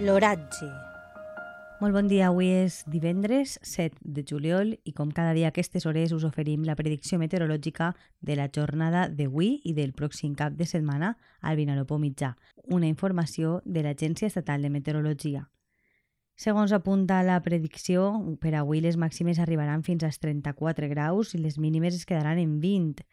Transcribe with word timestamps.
L'oratge. 0.00 0.64
Molt 1.80 1.92
bon 1.92 2.06
dia, 2.08 2.30
avui 2.30 2.46
és 2.48 2.78
divendres 2.88 3.58
7 3.68 3.98
de 4.00 4.22
juliol 4.24 4.70
i 4.88 4.94
com 4.96 5.10
cada 5.12 5.34
dia 5.36 5.50
a 5.50 5.52
aquestes 5.52 5.84
hores 5.84 6.14
us 6.16 6.24
oferim 6.24 6.64
la 6.64 6.76
predicció 6.78 7.18
meteorològica 7.20 7.90
de 8.24 8.38
la 8.38 8.46
jornada 8.48 9.02
d'avui 9.12 9.58
i 9.68 9.74
del 9.76 9.92
pròxim 9.92 10.32
cap 10.38 10.56
de 10.56 10.64
setmana 10.64 11.18
al 11.42 11.60
Vinalopó 11.60 11.98
mitjà, 12.00 12.32
una 12.64 12.88
informació 12.88 13.58
de 13.66 13.84
l'Agència 13.84 14.30
Estatal 14.32 14.64
de 14.64 14.70
Meteorologia. 14.72 15.50
Segons 16.32 16.72
apunta 16.72 17.20
la 17.20 17.36
predicció, 17.44 18.08
per 18.40 18.54
avui 18.56 18.80
les 18.80 18.96
màximes 18.96 19.36
arribaran 19.36 19.84
fins 19.84 20.08
als 20.08 20.16
34 20.24 20.88
graus 20.88 21.34
i 21.36 21.42
les 21.44 21.60
mínimes 21.60 21.92
es 21.92 22.08
quedaran 22.08 22.40
en 22.40 22.56
20. 22.64 23.04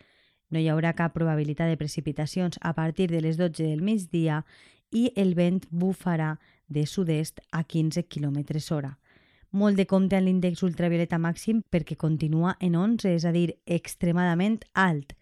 No 0.55 0.63
hi 0.63 0.69
haurà 0.71 0.95
cap 0.95 1.11
probabilitat 1.11 1.67
de 1.67 1.75
precipitacions 1.75 2.55
a 2.63 2.71
partir 2.71 3.09
de 3.11 3.19
les 3.19 3.35
12 3.35 3.67
del 3.67 3.83
migdia 3.83 4.45
i 4.91 5.11
el 5.15 5.35
vent 5.35 5.65
bufarà 5.69 6.37
de 6.67 6.85
sud-est 6.85 7.41
a 7.51 7.63
15 7.63 8.03
km 8.07 8.43
hora. 8.71 8.97
Molt 9.51 9.77
de 9.77 9.85
compte 9.87 10.17
en 10.17 10.25
l'índex 10.27 10.63
ultravioleta 10.63 11.17
màxim 11.17 11.61
perquè 11.71 11.95
continua 11.95 12.57
en 12.59 12.75
11, 12.75 13.13
és 13.15 13.25
a 13.25 13.31
dir, 13.31 13.55
extremadament 13.65 14.59
alt. 14.73 15.13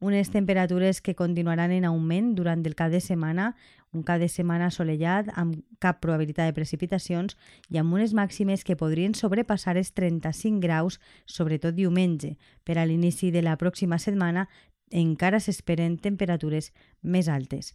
Unes 0.00 0.30
temperatures 0.30 1.00
que 1.00 1.14
continuaran 1.14 1.72
en 1.72 1.84
augment 1.84 2.34
durant 2.34 2.64
el 2.66 2.74
cap 2.78 2.90
de 2.90 3.00
setmana, 3.00 3.54
un 3.92 4.02
cap 4.02 4.20
de 4.20 4.28
setmana 4.28 4.68
assolellat, 4.68 5.30
amb 5.34 5.62
cap 5.82 6.02
probabilitat 6.02 6.50
de 6.50 6.54
precipitacions 6.54 7.34
i 7.70 7.78
amb 7.78 7.94
unes 7.94 8.14
màximes 8.14 8.62
que 8.62 8.76
podrien 8.76 9.14
sobrepassar 9.14 9.76
els 9.78 9.94
35 9.94 10.60
graus, 10.62 11.00
sobretot 11.26 11.74
diumenge. 11.74 12.36
Per 12.64 12.78
a 12.78 12.86
l'inici 12.86 13.32
de 13.34 13.42
la 13.42 13.56
pròxima 13.58 13.98
setmana 13.98 14.48
encara 14.90 15.40
s'esperen 15.40 15.98
temperatures 15.98 16.72
més 17.02 17.28
altes. 17.28 17.74